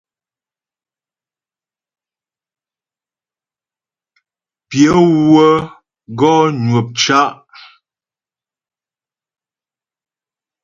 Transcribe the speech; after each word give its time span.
Pyə 4.67 4.93
wə́ 5.29 5.51
gɔ 6.19 6.31
nwə̂p 6.65 6.87
cá'. 7.01 7.29